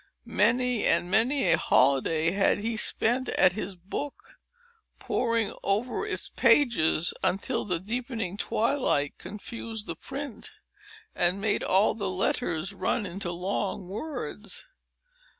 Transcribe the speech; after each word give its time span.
Many 0.25 0.83
and 0.85 1.11
many 1.11 1.51
a 1.51 1.57
holiday 1.59 2.31
had 2.31 2.57
he 2.57 2.75
spent 2.75 3.29
at 3.29 3.51
his 3.53 3.75
book, 3.75 4.39
poring 4.97 5.53
over 5.61 6.07
its 6.07 6.27
pages 6.27 7.13
until 7.23 7.65
the 7.65 7.79
deepening 7.79 8.35
twilight 8.35 9.19
confused 9.19 9.85
the 9.85 9.95
print, 9.95 10.53
and 11.13 11.39
made 11.39 11.61
all 11.63 11.93
the 11.93 12.09
letters 12.09 12.73
run 12.73 13.05
into 13.05 13.31
long 13.31 13.87
words. 13.89 14.65